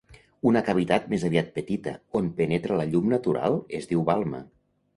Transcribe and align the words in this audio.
Una 0.51 0.61
cavitat 0.69 1.03
més 1.11 1.25
aviat 1.29 1.51
petita, 1.59 1.93
on 2.21 2.31
penetra 2.41 2.81
la 2.81 2.89
llum 2.95 3.15
natural, 3.15 3.61
es 3.81 3.89
diu 3.93 4.05
balma. 4.13 4.45